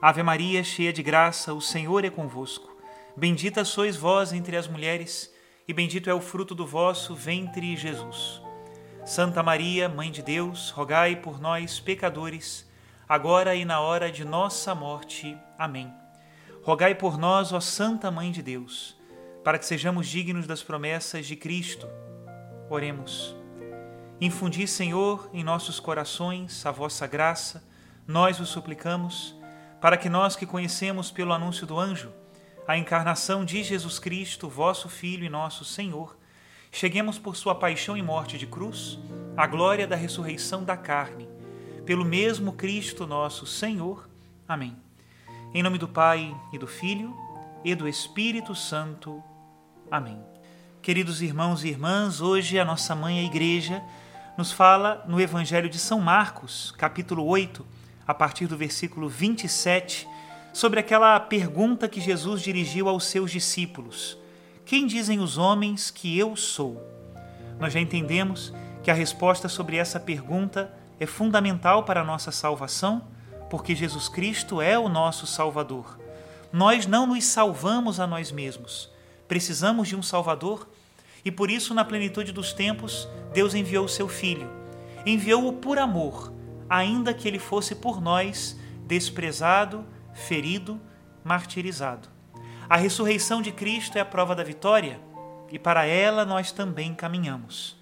Ave 0.00 0.22
Maria, 0.22 0.62
cheia 0.62 0.92
de 0.92 1.02
graça, 1.02 1.54
o 1.54 1.60
Senhor 1.60 2.04
é 2.04 2.10
convosco. 2.10 2.76
Bendita 3.16 3.64
sois 3.64 3.96
vós 3.96 4.32
entre 4.32 4.54
as 4.56 4.68
mulheres, 4.68 5.32
e 5.66 5.72
bendito 5.72 6.10
é 6.10 6.14
o 6.14 6.20
fruto 6.20 6.54
do 6.54 6.66
vosso 6.66 7.14
ventre, 7.14 7.74
Jesus. 7.76 8.42
Santa 9.06 9.42
Maria, 9.42 9.88
Mãe 9.88 10.10
de 10.10 10.22
Deus, 10.22 10.70
rogai 10.70 11.16
por 11.16 11.40
nós, 11.40 11.80
pecadores, 11.80 12.68
agora 13.08 13.54
e 13.54 13.64
na 13.64 13.80
hora 13.80 14.12
de 14.12 14.24
nossa 14.24 14.74
morte. 14.74 15.36
Amém. 15.58 15.90
Rogai 16.62 16.94
por 16.94 17.16
nós, 17.16 17.52
ó 17.52 17.60
Santa 17.60 18.10
Mãe 18.10 18.30
de 18.30 18.42
Deus, 18.42 19.00
para 19.42 19.58
que 19.58 19.64
sejamos 19.64 20.08
dignos 20.08 20.46
das 20.46 20.62
promessas 20.62 21.26
de 21.26 21.36
Cristo. 21.36 21.88
Oremos. 22.68 23.34
Infundi, 24.20 24.66
Senhor, 24.66 25.30
em 25.32 25.44
nossos 25.44 25.80
corações 25.80 26.66
a 26.66 26.70
vossa 26.70 27.06
graça, 27.06 27.64
nós 28.06 28.40
o 28.40 28.46
suplicamos, 28.46 29.35
para 29.80 29.96
que 29.96 30.08
nós 30.08 30.36
que 30.36 30.46
conhecemos 30.46 31.10
pelo 31.10 31.32
anúncio 31.32 31.66
do 31.66 31.78
anjo 31.78 32.12
a 32.66 32.76
encarnação 32.76 33.44
de 33.44 33.62
Jesus 33.62 33.98
Cristo, 33.98 34.48
vosso 34.48 34.88
Filho 34.88 35.24
e 35.24 35.28
nosso 35.28 35.64
Senhor, 35.64 36.18
cheguemos 36.72 37.18
por 37.18 37.36
sua 37.36 37.54
paixão 37.54 37.96
e 37.96 38.02
morte 38.02 38.36
de 38.36 38.46
cruz 38.46 38.98
à 39.36 39.46
glória 39.46 39.86
da 39.86 39.94
ressurreição 39.94 40.64
da 40.64 40.76
carne, 40.76 41.28
pelo 41.84 42.04
mesmo 42.04 42.52
Cristo 42.52 43.06
nosso 43.06 43.46
Senhor. 43.46 44.08
Amém. 44.48 44.76
Em 45.54 45.62
nome 45.62 45.78
do 45.78 45.86
Pai 45.86 46.34
e 46.52 46.58
do 46.58 46.66
Filho 46.66 47.16
e 47.64 47.74
do 47.74 47.88
Espírito 47.88 48.54
Santo. 48.54 49.22
Amém. 49.90 50.20
Queridos 50.82 51.22
irmãos 51.22 51.64
e 51.64 51.68
irmãs, 51.68 52.20
hoje 52.20 52.58
a 52.58 52.64
nossa 52.64 52.94
mãe, 52.94 53.20
a 53.20 53.24
Igreja, 53.24 53.82
nos 54.36 54.52
fala 54.52 55.04
no 55.08 55.20
Evangelho 55.20 55.68
de 55.68 55.78
São 55.78 56.00
Marcos, 56.00 56.72
capítulo 56.76 57.24
8, 57.24 57.66
a 58.06 58.14
partir 58.14 58.46
do 58.46 58.56
versículo 58.56 59.08
27, 59.08 60.06
sobre 60.52 60.80
aquela 60.80 61.18
pergunta 61.20 61.88
que 61.88 62.00
Jesus 62.00 62.40
dirigiu 62.40 62.88
aos 62.88 63.04
seus 63.04 63.30
discípulos: 63.30 64.18
Quem 64.64 64.86
dizem 64.86 65.20
os 65.20 65.36
homens 65.38 65.90
que 65.90 66.18
eu 66.18 66.36
sou? 66.36 66.82
Nós 67.58 67.72
já 67.72 67.80
entendemos 67.80 68.52
que 68.82 68.90
a 68.90 68.94
resposta 68.94 69.48
sobre 69.48 69.76
essa 69.76 69.98
pergunta 69.98 70.72
é 71.00 71.06
fundamental 71.06 71.82
para 71.82 72.00
a 72.00 72.04
nossa 72.04 72.30
salvação, 72.30 73.02
porque 73.50 73.74
Jesus 73.74 74.08
Cristo 74.08 74.60
é 74.60 74.78
o 74.78 74.88
nosso 74.88 75.26
Salvador. 75.26 75.98
Nós 76.52 76.86
não 76.86 77.06
nos 77.06 77.24
salvamos 77.24 78.00
a 78.00 78.06
nós 78.06 78.30
mesmos. 78.30 78.90
Precisamos 79.28 79.88
de 79.88 79.96
um 79.96 80.02
Salvador 80.02 80.68
e 81.26 81.30
por 81.32 81.50
isso, 81.50 81.74
na 81.74 81.84
plenitude 81.84 82.30
dos 82.30 82.52
tempos, 82.52 83.08
Deus 83.34 83.52
enviou 83.52 83.86
o 83.86 83.88
seu 83.88 84.06
Filho. 84.06 84.48
Enviou-o 85.04 85.54
por 85.54 85.76
amor, 85.76 86.32
ainda 86.68 87.14
que 87.14 87.26
ele 87.26 87.38
fosse 87.38 87.74
por 87.74 88.00
nós 88.00 88.58
desprezado, 88.86 89.84
ferido, 90.14 90.80
martirizado. 91.24 92.08
A 92.68 92.76
ressurreição 92.76 93.40
de 93.40 93.52
Cristo 93.52 93.96
é 93.96 94.00
a 94.00 94.04
prova 94.04 94.34
da 94.34 94.42
vitória 94.42 95.00
e 95.50 95.58
para 95.58 95.84
ela 95.84 96.24
nós 96.24 96.52
também 96.52 96.94
caminhamos. 96.94 97.76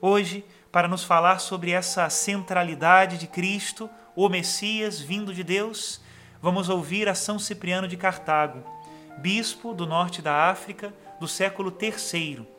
Hoje, 0.00 0.44
para 0.70 0.88
nos 0.88 1.04
falar 1.04 1.38
sobre 1.38 1.70
essa 1.70 2.08
centralidade 2.10 3.18
de 3.18 3.26
Cristo, 3.26 3.88
o 4.14 4.28
Messias 4.28 5.00
vindo 5.00 5.32
de 5.32 5.42
Deus, 5.42 6.00
vamos 6.40 6.68
ouvir 6.68 7.08
a 7.08 7.14
São 7.14 7.38
Cipriano 7.38 7.88
de 7.88 7.96
Cartago, 7.96 8.62
bispo 9.18 9.72
do 9.72 9.86
norte 9.86 10.20
da 10.20 10.50
África 10.50 10.92
do 11.18 11.26
século 11.26 11.74
III 11.80 12.56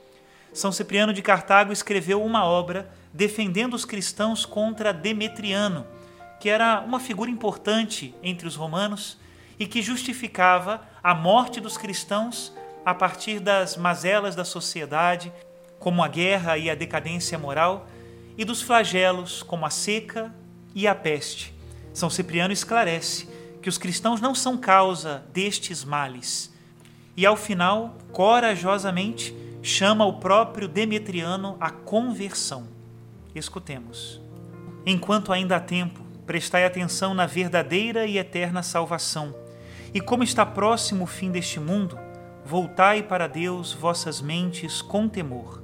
são 0.58 0.72
Cipriano 0.72 1.14
de 1.14 1.22
Cartago 1.22 1.72
escreveu 1.72 2.24
uma 2.24 2.44
obra 2.44 2.90
defendendo 3.18 3.74
os 3.74 3.84
cristãos 3.84 4.46
contra 4.46 4.94
Demetriano, 4.94 5.88
que 6.40 6.48
era 6.48 6.82
uma 6.82 7.00
figura 7.00 7.32
importante 7.32 8.14
entre 8.22 8.48
os 8.48 8.56
romanos 8.56 9.18
e 9.58 9.66
que 9.66 9.82
justificava 9.82 10.88
a 11.02 11.16
morte 11.16 11.60
dos 11.60 11.80
cristãos 11.80 12.54
a 12.86 12.94
partir 12.94 13.40
das 13.40 13.76
mazelas 13.76 14.36
da 14.36 14.46
sociedade, 14.46 15.34
como 15.80 16.04
a 16.04 16.08
guerra 16.08 16.60
e 16.60 16.70
a 16.70 16.76
decadência 16.76 17.40
moral, 17.40 17.88
e 18.38 18.46
dos 18.46 18.62
flagelos, 18.62 19.42
como 19.42 19.66
a 19.66 19.72
seca 19.72 20.32
e 20.76 20.88
a 20.88 20.94
peste. 20.94 21.52
São 21.92 22.12
Cipriano 22.12 22.54
esclarece 22.54 23.28
que 23.64 23.68
os 23.68 23.80
cristãos 23.80 24.22
não 24.22 24.36
são 24.36 24.56
causa 24.56 25.26
destes 25.34 25.84
males. 25.84 26.54
E 27.16 27.26
ao 27.26 27.36
final, 27.36 27.98
corajosamente, 28.12 29.36
chama 29.64 30.06
o 30.06 30.20
próprio 30.20 30.68
Demetriano 30.68 31.58
à 31.60 31.72
conversão. 31.72 32.77
Escutemos. 33.38 34.20
Enquanto 34.86 35.32
ainda 35.32 35.58
há 35.58 35.60
tempo, 35.60 36.02
prestai 36.26 36.66
atenção 36.66 37.14
na 37.14 37.26
verdadeira 37.26 38.06
e 38.06 38.18
eterna 38.18 38.64
salvação. 38.64 39.36
E 39.94 40.02
como 40.02 40.24
está 40.24 40.46
próximo 40.46 41.04
o 41.04 41.08
fim 41.08 41.30
deste 41.30 41.60
mundo, 41.60 42.00
voltai 42.44 43.04
para 43.04 43.28
Deus 43.28 43.74
vossas 43.74 44.22
mentes 44.22 44.82
com 44.82 45.08
temor. 45.08 45.62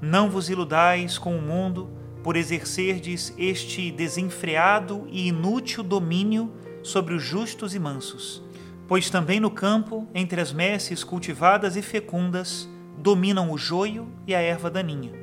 Não 0.00 0.30
vos 0.30 0.48
iludais 0.48 1.18
com 1.18 1.36
o 1.36 1.42
mundo 1.42 1.90
por 2.22 2.36
exercerdes 2.36 3.34
este 3.36 3.90
desenfreado 3.90 5.06
e 5.10 5.28
inútil 5.28 5.82
domínio 5.82 6.52
sobre 6.82 7.14
os 7.14 7.22
justos 7.22 7.74
e 7.74 7.78
mansos, 7.78 8.42
pois 8.86 9.10
também 9.10 9.40
no 9.40 9.50
campo, 9.50 10.08
entre 10.14 10.40
as 10.40 10.52
messes 10.52 11.02
cultivadas 11.02 11.76
e 11.76 11.82
fecundas, 11.82 12.68
dominam 12.96 13.50
o 13.50 13.58
joio 13.58 14.08
e 14.26 14.34
a 14.34 14.40
erva 14.40 14.70
daninha. 14.70 15.21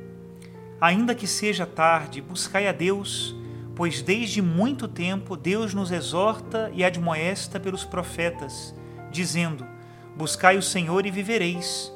Ainda 0.81 1.13
que 1.13 1.27
seja 1.27 1.65
tarde, 1.65 2.21
buscai 2.21 2.67
a 2.67 2.71
Deus, 2.71 3.35
pois 3.75 4.01
desde 4.01 4.41
muito 4.41 4.87
tempo 4.87 5.35
Deus 5.35 5.73
nos 5.73 5.91
exorta 5.91 6.71
e 6.73 6.85
admoesta 6.85 7.59
pelos 7.59 7.83
profetas, 7.83 8.73
dizendo: 9.11 9.67
Buscai 10.15 10.57
o 10.57 10.61
Senhor 10.61 11.05
e 11.05 11.11
vivereis. 11.11 11.91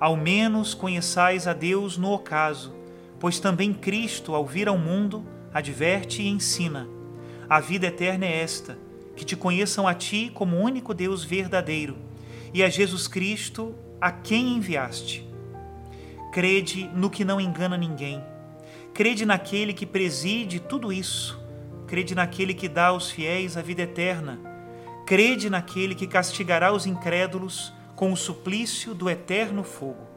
Ao 0.00 0.16
menos 0.16 0.74
conheçais 0.74 1.46
a 1.46 1.52
Deus 1.52 1.96
no 1.96 2.10
ocaso, 2.10 2.74
pois 3.20 3.38
também 3.38 3.72
Cristo, 3.72 4.34
ao 4.34 4.44
vir 4.44 4.66
ao 4.66 4.78
mundo, 4.78 5.24
adverte 5.54 6.22
e 6.22 6.28
ensina. 6.28 6.88
A 7.48 7.60
vida 7.60 7.86
eterna 7.86 8.26
é 8.26 8.42
esta: 8.42 8.76
que 9.14 9.24
te 9.24 9.36
conheçam 9.36 9.86
a 9.86 9.94
ti 9.94 10.32
como 10.34 10.56
único 10.56 10.92
Deus 10.92 11.22
verdadeiro, 11.22 11.96
e 12.52 12.60
a 12.64 12.68
Jesus 12.68 13.06
Cristo, 13.06 13.72
a 14.00 14.10
quem 14.10 14.56
enviaste. 14.56 15.29
Crede 16.32 16.90
no 16.94 17.10
que 17.10 17.24
não 17.24 17.40
engana 17.40 17.76
ninguém. 17.76 18.22
Crede 18.94 19.26
naquele 19.26 19.72
que 19.72 19.86
preside 19.86 20.60
tudo 20.60 20.92
isso. 20.92 21.40
Crede 21.86 22.14
naquele 22.14 22.54
que 22.54 22.68
dá 22.68 22.86
aos 22.86 23.10
fiéis 23.10 23.56
a 23.56 23.62
vida 23.62 23.82
eterna. 23.82 24.38
Crede 25.06 25.50
naquele 25.50 25.94
que 25.94 26.06
castigará 26.06 26.72
os 26.72 26.86
incrédulos 26.86 27.72
com 27.96 28.12
o 28.12 28.16
suplício 28.16 28.94
do 28.94 29.10
eterno 29.10 29.64
fogo. 29.64 30.08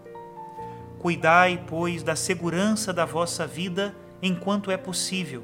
Cuidai, 0.99 1.63
pois, 1.67 2.03
da 2.03 2.15
segurança 2.15 2.93
da 2.93 3.05
vossa 3.05 3.45
vida 3.45 3.95
enquanto 4.21 4.71
é 4.71 4.77
possível. 4.77 5.43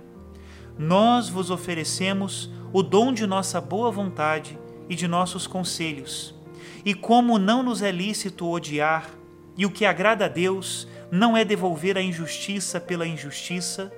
Nós 0.77 1.30
vos 1.30 1.50
oferecemos 1.50 2.50
o 2.72 2.81
dom 2.81 3.12
de 3.12 3.25
nossa 3.25 3.60
boa 3.60 3.92
vontade 3.92 4.57
e 4.88 4.95
de 4.95 5.07
nossos 5.07 5.48
conselhos 5.48 6.39
e 6.86 6.94
como 6.94 7.38
não 7.38 7.62
nos 7.62 7.81
é 7.81 7.92
lícito 7.92 8.50
odiar, 8.50 9.10
e 9.60 9.66
o 9.66 9.70
que 9.70 9.86
agrada 9.86 10.24
a 10.24 10.30
Deus 10.30 10.88
não 11.12 11.36
é 11.36 11.44
devolver 11.44 11.98
a 11.98 12.02
injustiça 12.02 12.80
pela 12.80 13.06
injustiça, 13.06 13.92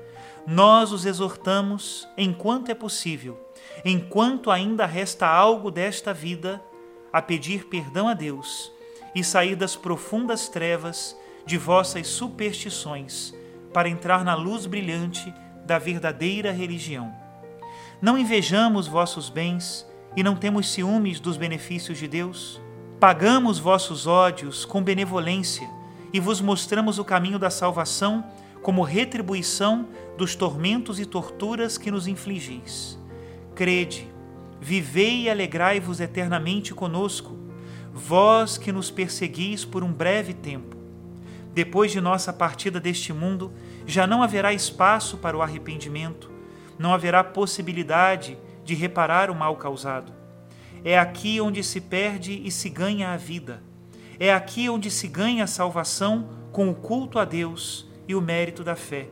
nós 0.47 0.91
os 0.91 1.05
exortamos, 1.05 2.07
enquanto 2.17 2.69
é 2.69 2.73
possível, 2.73 3.39
enquanto 3.85 4.49
ainda 4.49 4.87
resta 4.87 5.27
algo 5.27 5.69
desta 5.69 6.15
vida, 6.15 6.59
a 7.13 7.21
pedir 7.21 7.65
perdão 7.65 8.07
a 8.07 8.15
Deus 8.15 8.71
e 9.13 9.23
sair 9.23 9.55
das 9.55 9.75
profundas 9.75 10.49
trevas 10.49 11.15
de 11.45 11.59
vossas 11.59 12.07
superstições 12.07 13.31
para 13.71 13.87
entrar 13.87 14.25
na 14.25 14.33
luz 14.33 14.65
brilhante 14.65 15.31
da 15.63 15.77
verdadeira 15.77 16.51
religião. 16.51 17.13
Não 18.01 18.17
invejamos 18.17 18.87
vossos 18.87 19.29
bens 19.29 19.87
e 20.17 20.23
não 20.23 20.35
temos 20.35 20.71
ciúmes 20.71 21.19
dos 21.19 21.37
benefícios 21.37 21.99
de 21.99 22.07
Deus? 22.07 22.59
Pagamos 23.01 23.57
vossos 23.57 24.05
ódios 24.05 24.63
com 24.63 24.79
benevolência 24.79 25.67
e 26.13 26.19
vos 26.19 26.39
mostramos 26.39 26.99
o 26.99 27.03
caminho 27.03 27.39
da 27.39 27.49
salvação 27.49 28.23
como 28.61 28.83
retribuição 28.83 29.87
dos 30.15 30.35
tormentos 30.35 30.99
e 30.99 31.05
torturas 31.07 31.79
que 31.79 31.89
nos 31.89 32.05
infligis. 32.05 32.99
Crede, 33.55 34.07
vivei 34.59 35.21
e 35.21 35.29
alegrai-vos 35.31 35.99
eternamente 35.99 36.75
conosco, 36.75 37.35
vós 37.91 38.55
que 38.59 38.71
nos 38.71 38.91
perseguis 38.91 39.65
por 39.65 39.83
um 39.83 39.91
breve 39.91 40.35
tempo. 40.35 40.77
Depois 41.55 41.91
de 41.91 41.99
nossa 41.99 42.31
partida 42.31 42.79
deste 42.79 43.11
mundo, 43.11 43.51
já 43.83 44.05
não 44.05 44.21
haverá 44.21 44.53
espaço 44.53 45.17
para 45.17 45.35
o 45.35 45.41
arrependimento, 45.41 46.29
não 46.77 46.93
haverá 46.93 47.23
possibilidade 47.23 48.37
de 48.63 48.75
reparar 48.75 49.31
o 49.31 49.35
mal 49.35 49.55
causado. 49.55 50.20
É 50.83 50.97
aqui 50.97 51.39
onde 51.39 51.63
se 51.63 51.79
perde 51.79 52.41
e 52.43 52.49
se 52.49 52.69
ganha 52.69 53.09
a 53.09 53.17
vida. 53.17 53.61
É 54.19 54.33
aqui 54.33 54.69
onde 54.69 54.89
se 54.89 55.07
ganha 55.07 55.43
a 55.43 55.47
salvação 55.47 56.29
com 56.51 56.69
o 56.69 56.75
culto 56.75 57.19
a 57.19 57.25
Deus 57.25 57.87
e 58.07 58.15
o 58.15 58.21
mérito 58.21 58.63
da 58.63 58.75
fé. 58.75 59.07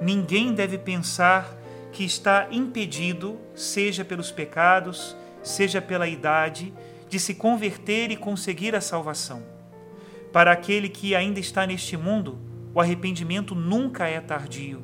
Ninguém 0.00 0.54
deve 0.54 0.78
pensar 0.78 1.54
que 1.92 2.04
está 2.04 2.48
impedido, 2.50 3.38
seja 3.54 4.04
pelos 4.04 4.30
pecados, 4.30 5.14
seja 5.42 5.82
pela 5.82 6.08
idade, 6.08 6.72
de 7.08 7.18
se 7.18 7.34
converter 7.34 8.10
e 8.10 8.16
conseguir 8.16 8.74
a 8.74 8.80
salvação. 8.80 9.42
Para 10.32 10.52
aquele 10.52 10.88
que 10.88 11.14
ainda 11.14 11.40
está 11.40 11.66
neste 11.66 11.96
mundo, 11.96 12.38
o 12.72 12.80
arrependimento 12.80 13.54
nunca 13.54 14.06
é 14.06 14.20
tardio. 14.20 14.82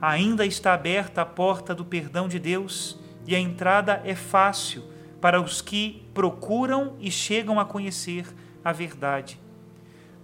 Ainda 0.00 0.44
está 0.44 0.74
aberta 0.74 1.22
a 1.22 1.26
porta 1.26 1.74
do 1.74 1.84
perdão 1.84 2.28
de 2.28 2.38
Deus 2.38 2.98
e 3.26 3.34
a 3.34 3.38
entrada 3.38 4.02
é 4.04 4.14
fácil 4.14 4.95
para 5.26 5.42
os 5.42 5.60
que 5.60 6.04
procuram 6.14 6.94
e 7.00 7.10
chegam 7.10 7.58
a 7.58 7.64
conhecer 7.64 8.32
a 8.64 8.70
verdade. 8.70 9.40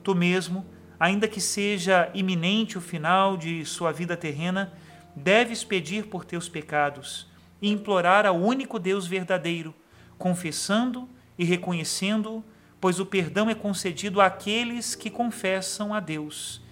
Tu 0.01 0.15
mesmo, 0.15 0.65
ainda 0.97 1.27
que 1.27 1.41
seja 1.41 2.09
iminente 2.15 2.79
o 2.79 2.81
final 2.81 3.37
de 3.37 3.65
sua 3.65 3.91
vida 3.91 4.17
terrena, 4.17 4.73
deves 5.17 5.65
pedir 5.65 6.07
por 6.07 6.25
teus 6.25 6.49
pecados 6.49 7.29
e 7.61 7.69
implorar 7.69 8.27
ao 8.27 8.37
único 8.37 8.79
Deus 8.79 9.05
verdadeiro, 9.05 9.75
confessando 10.17 11.09
e 11.37 11.45
reconhecendo-o, 11.45 12.45
pois 12.81 13.01
o 13.01 13.05
perdão 13.05 13.51
é 13.51 13.57
concedido 13.57 14.21
àqueles 14.21 14.95
que 14.95 15.11
confessam 15.11 15.93
a 15.93 15.99
Deus. 15.99 16.63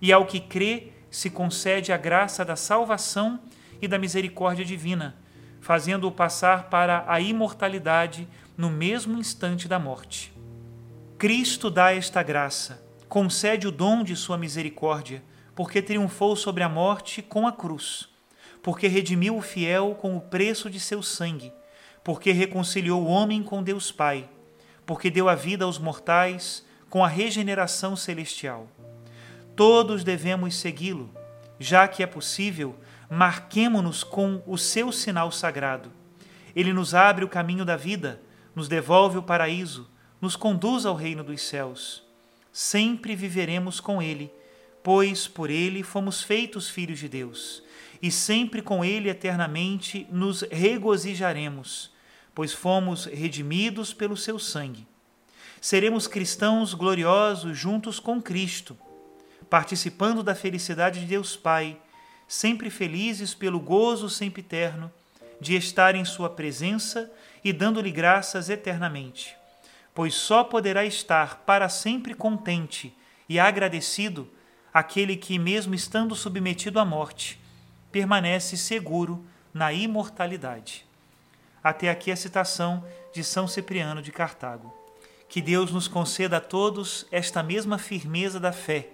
E 0.00 0.12
ao 0.12 0.26
que 0.26 0.38
crê, 0.38 0.92
se 1.10 1.28
concede 1.28 1.92
a 1.92 1.96
graça 1.96 2.44
da 2.44 2.54
salvação 2.54 3.40
e 3.82 3.88
da 3.88 3.98
misericórdia 3.98 4.64
divina, 4.64 5.16
fazendo-o 5.60 6.10
passar 6.10 6.70
para 6.70 7.04
a 7.06 7.20
imortalidade 7.20 8.26
no 8.56 8.70
mesmo 8.70 9.18
instante 9.18 9.68
da 9.68 9.78
morte. 9.78 10.32
Cristo 11.18 11.70
dá 11.70 11.94
esta 11.94 12.22
graça, 12.22 12.82
concede 13.08 13.66
o 13.66 13.72
dom 13.72 14.02
de 14.02 14.16
sua 14.16 14.38
misericórdia 14.38 15.22
porque 15.54 15.82
triunfou 15.82 16.34
sobre 16.36 16.62
a 16.62 16.68
morte 16.68 17.20
com 17.20 17.46
a 17.46 17.52
cruz, 17.52 18.08
porque 18.62 18.86
redimiu 18.86 19.36
o 19.36 19.42
fiel 19.42 19.94
com 20.00 20.16
o 20.16 20.20
preço 20.20 20.70
de 20.70 20.80
seu 20.80 21.02
sangue, 21.02 21.52
porque 22.02 22.32
reconciliou 22.32 23.02
o 23.02 23.08
homem 23.08 23.42
com 23.42 23.62
Deus 23.62 23.92
Pai, 23.92 24.28
porque 24.86 25.10
deu 25.10 25.28
a 25.28 25.34
vida 25.34 25.66
aos 25.66 25.78
mortais 25.78 26.64
com 26.88 27.04
a 27.04 27.08
regeneração 27.08 27.94
celestial. 27.94 28.66
Todos 29.54 30.02
devemos 30.02 30.56
segui-lo, 30.56 31.10
já 31.58 31.86
que 31.86 32.02
é 32.02 32.06
possível, 32.06 32.74
marquemo-nos 33.10 34.04
com 34.04 34.42
o 34.46 34.56
seu 34.56 34.92
sinal 34.92 35.32
sagrado. 35.32 35.92
Ele 36.54 36.72
nos 36.72 36.94
abre 36.94 37.24
o 37.24 37.28
caminho 37.28 37.64
da 37.64 37.76
vida, 37.76 38.22
nos 38.54 38.68
devolve 38.68 39.18
o 39.18 39.22
paraíso, 39.22 39.90
nos 40.20 40.36
conduz 40.36 40.86
ao 40.86 40.94
reino 40.94 41.24
dos 41.24 41.42
céus. 41.42 42.02
Sempre 42.52 43.14
viveremos 43.14 43.80
com 43.80 44.00
ele 44.00 44.32
pois 44.82 45.28
por 45.28 45.50
ele 45.50 45.82
fomos 45.82 46.22
feitos 46.22 46.68
filhos 46.68 46.98
de 46.98 47.08
Deus, 47.08 47.62
e 48.00 48.10
sempre 48.10 48.62
com 48.62 48.84
ele 48.84 49.10
eternamente 49.10 50.06
nos 50.10 50.42
regozijaremos, 50.50 51.90
pois 52.34 52.52
fomos 52.52 53.04
redimidos 53.04 53.92
pelo 53.92 54.16
seu 54.16 54.38
sangue. 54.38 54.86
Seremos 55.60 56.06
cristãos 56.06 56.72
gloriosos 56.72 57.58
juntos 57.58 58.00
com 58.00 58.22
Cristo, 58.22 58.76
participando 59.50 60.22
da 60.22 60.34
felicidade 60.34 61.00
de 61.00 61.06
Deus 61.06 61.36
Pai, 61.36 61.78
sempre 62.30 62.70
felizes 62.70 63.34
pelo 63.34 63.58
gozo 63.58 64.08
sempiterno 64.08 64.88
de 65.40 65.56
estar 65.56 65.96
em 65.96 66.04
Sua 66.04 66.30
presença 66.30 67.10
e 67.42 67.52
dando-lhe 67.52 67.90
graças 67.90 68.48
eternamente, 68.48 69.36
pois 69.92 70.14
só 70.14 70.44
poderá 70.44 70.84
estar 70.84 71.38
para 71.38 71.68
sempre 71.68 72.14
contente 72.14 72.96
e 73.28 73.40
agradecido 73.40 74.30
aquele 74.72 75.16
que, 75.16 75.40
mesmo 75.40 75.74
estando 75.74 76.14
submetido 76.14 76.78
à 76.78 76.84
morte, 76.84 77.40
permanece 77.90 78.56
seguro 78.56 79.26
na 79.52 79.72
imortalidade. 79.72 80.86
Até 81.64 81.90
aqui 81.90 82.12
a 82.12 82.16
citação 82.16 82.84
de 83.12 83.24
São 83.24 83.48
Cipriano 83.48 84.00
de 84.00 84.12
Cartago. 84.12 84.72
Que 85.28 85.42
Deus 85.42 85.72
nos 85.72 85.88
conceda 85.88 86.36
a 86.36 86.40
todos 86.40 87.08
esta 87.10 87.42
mesma 87.42 87.76
firmeza 87.76 88.38
da 88.38 88.52
fé, 88.52 88.88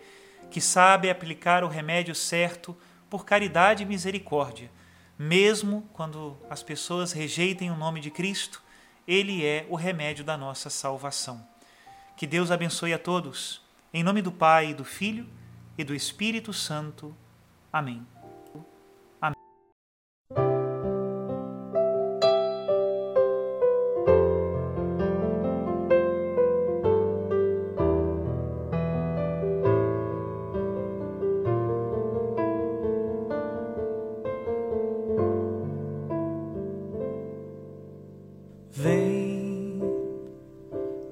que 0.50 0.58
sabe 0.58 1.10
aplicar 1.10 1.62
o 1.62 1.68
remédio 1.68 2.14
certo 2.14 2.74
por 3.08 3.24
caridade 3.24 3.82
e 3.82 3.86
misericórdia, 3.86 4.70
mesmo 5.18 5.88
quando 5.92 6.36
as 6.50 6.62
pessoas 6.62 7.12
rejeitem 7.12 7.70
o 7.70 7.76
nome 7.76 8.00
de 8.00 8.10
Cristo, 8.10 8.62
ele 9.06 9.44
é 9.44 9.66
o 9.68 9.76
remédio 9.76 10.24
da 10.24 10.36
nossa 10.36 10.68
salvação. 10.68 11.46
Que 12.16 12.26
Deus 12.26 12.50
abençoe 12.50 12.92
a 12.92 12.98
todos. 12.98 13.62
Em 13.92 14.02
nome 14.02 14.20
do 14.20 14.32
Pai, 14.32 14.74
do 14.74 14.84
Filho 14.84 15.28
e 15.78 15.84
do 15.84 15.94
Espírito 15.94 16.52
Santo. 16.52 17.16
Amém. 17.72 18.06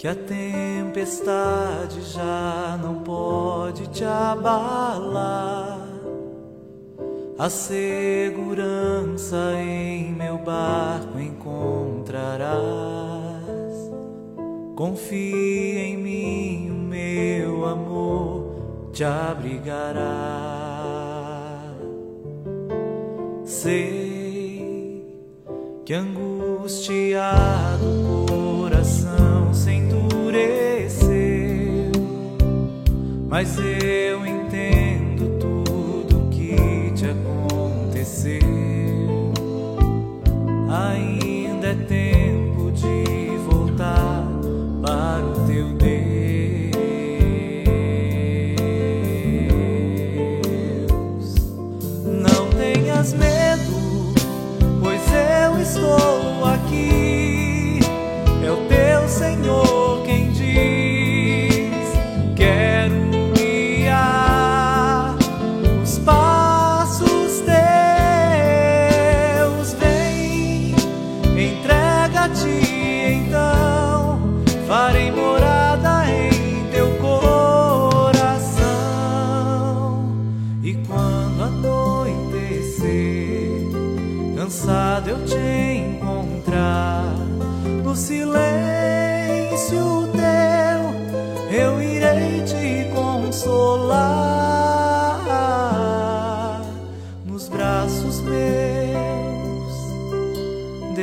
Que 0.04 0.08
a 0.08 0.14
tempestade 0.14 2.02
já 2.02 2.78
não 2.82 2.96
pode 2.96 3.86
te 3.86 4.04
abalar. 4.04 5.80
A 7.38 7.48
segurança 7.48 9.54
em 9.56 10.12
meu 10.12 10.36
barco 10.36 11.18
encontrarás. 11.18 12.52
Confia 14.76 15.84
em 15.84 15.96
mim, 15.96 16.70
o 16.70 16.74
meu 16.74 17.64
amor 17.64 18.90
te 18.92 19.04
abrigará. 19.04 20.02
Sei 23.42 25.02
que 25.82 25.94
angustiado 25.94 28.13
mas 33.34 33.58
eu 33.58 34.24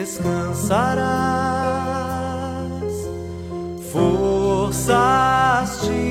descansarás, 0.01 1.05
forças 3.91 5.81
te 5.81 6.11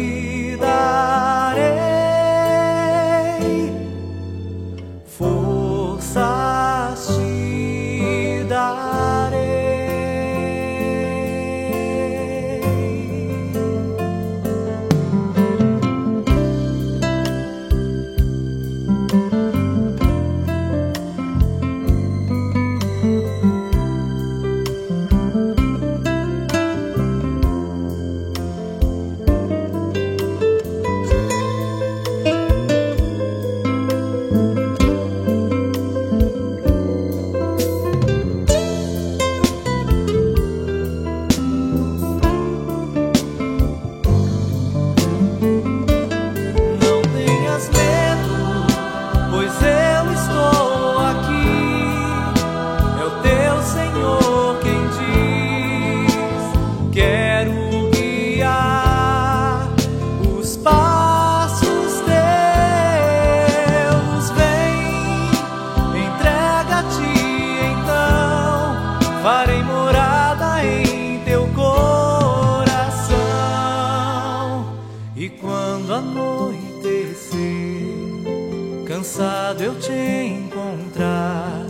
cansado 79.21 79.63
eu 79.63 79.79
te 79.79 79.93
encontrar 79.93 81.67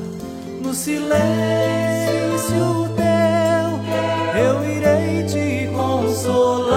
no 0.62 0.72
silêncio 0.72 1.18
teu, 2.94 3.80
eu 4.40 4.64
irei 4.70 5.24
te 5.24 5.68
consolar 5.74 6.68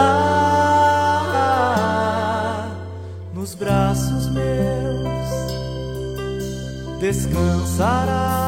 nos 3.35 3.53
braços 3.53 4.27
meus. 4.31 4.43
Descansarás. 6.99 8.42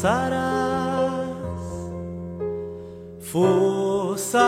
alcançarás. 0.00 1.20
Forças 3.20 4.40